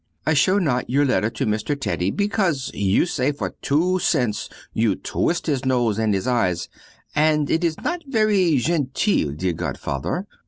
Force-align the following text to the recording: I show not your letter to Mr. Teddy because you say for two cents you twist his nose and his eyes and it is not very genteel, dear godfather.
I 0.25 0.33
show 0.33 0.57
not 0.57 0.89
your 0.89 1.05
letter 1.05 1.29
to 1.29 1.45
Mr. 1.45 1.79
Teddy 1.79 2.09
because 2.09 2.71
you 2.73 3.05
say 3.05 3.31
for 3.31 3.53
two 3.61 3.99
cents 3.99 4.49
you 4.73 4.95
twist 4.95 5.45
his 5.45 5.63
nose 5.63 5.99
and 5.99 6.15
his 6.15 6.25
eyes 6.25 6.69
and 7.13 7.51
it 7.51 7.63
is 7.63 7.79
not 7.79 8.01
very 8.07 8.57
genteel, 8.57 9.33
dear 9.33 9.53
godfather. 9.53 10.25